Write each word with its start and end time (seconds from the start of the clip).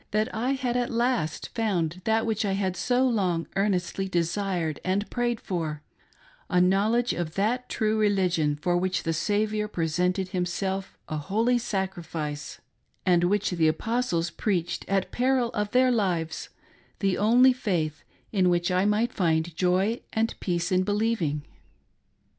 that 0.09 0.33
I 0.33 0.53
had 0.53 0.75
at 0.75 0.89
last 0.89 1.49
found 1.53 2.01
that 2.05 2.25
which 2.25 2.43
I 2.43 2.53
had 2.53 2.75
so 2.75 3.07
long 3.07 3.45
earnestly 3.55 4.09
desired 4.09 4.79
and 4.83 5.07
prayed 5.11 5.39
for— 5.39 5.83
a 6.49 6.59
knowledge 6.59 7.13
of 7.13 7.35
that 7.35 7.69
true 7.69 7.99
religion 7.99 8.55
for 8.59 8.75
which 8.77 9.03
the 9.03 9.13
Saviour 9.13 9.67
presented 9.67 10.29
Himself 10.29 10.97
a 11.07 11.17
Holy 11.17 11.59
Sacrifice, 11.59 12.59
and 13.05 13.25
which 13.25 13.51
the 13.51 13.67
Apostles 13.67 14.31
preached 14.31 14.85
at 14.87 15.11
peril 15.11 15.51
of 15.53 15.69
their 15.69 15.91
lives— 15.91 16.49
the 17.01 17.13
onlj/ 17.13 17.55
faith, 17.55 18.03
in 18.31 18.49
which 18.49 18.71
I 18.71 18.85
might 18.85 19.13
find 19.13 19.55
joy 19.55 20.01
and 20.11 20.33
peace 20.39 20.71
in 20.71 20.81
believing. 20.81 21.45